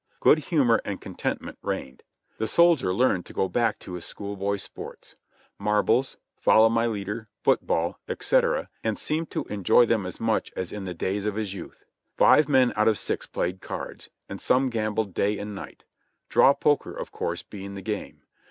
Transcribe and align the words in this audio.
Good 0.19 0.39
humor 0.39 0.81
and 0.83 0.99
contentment 0.99 1.59
reigned. 1.61 2.01
The 2.37 2.47
soldier 2.47 2.91
learned 2.91 3.23
to 3.27 3.33
go 3.33 3.47
back 3.47 3.77
to 3.81 3.93
his 3.93 4.03
school 4.03 4.35
boy 4.35 4.57
sports— 4.57 5.13
marbles, 5.59 6.17
"follow 6.39 6.69
my 6.69 6.87
leader," 6.87 7.27
football, 7.43 7.99
&c., 8.19 8.41
and 8.83 8.97
seemed 8.97 9.29
to 9.29 9.43
enjoy 9.43 9.85
them 9.85 10.07
as 10.07 10.19
much 10.19 10.51
as 10.55 10.71
in 10.71 10.85
the 10.85 10.95
days 10.95 11.27
of 11.27 11.35
his 11.35 11.53
youth. 11.53 11.85
Five 12.17 12.49
men 12.49 12.73
out 12.75 12.87
of 12.87 12.97
six 12.97 13.27
played 13.27 13.61
cards, 13.61 14.09
and 14.27 14.41
some 14.41 14.71
gambled 14.71 15.13
day 15.13 15.37
and 15.37 15.53
night; 15.53 15.83
draw 16.29 16.55
poker 16.55 16.95
of 16.95 17.11
course 17.11 17.43
being 17.43 17.75
the 17.75 17.81
game. 17.83 18.23